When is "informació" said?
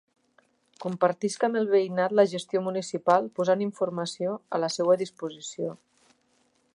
3.67-4.33